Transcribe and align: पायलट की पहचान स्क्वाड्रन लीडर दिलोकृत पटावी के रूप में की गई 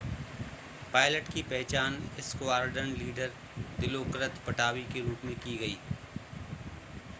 पायलट 0.93 1.27
की 1.33 1.41
पहचान 1.43 1.97
स्क्वाड्रन 2.21 2.87
लीडर 2.93 3.31
दिलोकृत 3.79 4.41
पटावी 4.47 4.83
के 4.93 5.01
रूप 5.01 5.25
में 5.25 5.35
की 5.37 5.57
गई 5.57 5.77